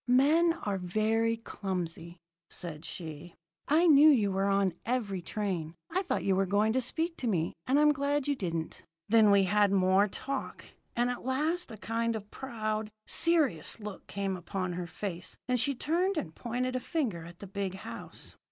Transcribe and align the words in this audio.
"'Men 0.07 0.53
are 0.63 0.79
very 0.79 1.37
clumsy,' 1.37 2.17
said 2.49 2.85
she. 2.85 3.35
'I 3.67 3.85
knew 3.85 4.09
you 4.09 4.31
were 4.31 4.47
on 4.47 4.73
every 4.83 5.21
train. 5.21 5.75
I 5.91 6.01
thought 6.01 6.23
you 6.23 6.35
were 6.35 6.47
going 6.47 6.73
to 6.73 6.81
speak 6.81 7.17
to 7.17 7.27
me, 7.27 7.53
and 7.67 7.79
I'm 7.79 7.91
glad 7.93 8.27
you 8.27 8.35
didn't.' 8.35 8.83
"Then 9.09 9.29
we 9.29 9.43
had 9.43 9.71
more 9.71 10.07
talk; 10.07 10.65
and 10.95 11.11
at 11.11 11.23
last 11.23 11.71
a 11.71 11.77
kind 11.77 12.15
of 12.15 12.31
proud, 12.31 12.89
serious 13.05 13.79
look 13.79 14.07
came 14.07 14.41
on 14.51 14.73
her 14.73 14.87
face, 14.87 15.37
and 15.47 15.59
she 15.59 15.75
turned 15.75 16.17
and 16.17 16.33
pointed 16.33 16.75
a 16.75 16.79
finger 16.79 17.23
at 17.23 17.37
the 17.37 17.45
big 17.45 17.75
house. 17.75 18.35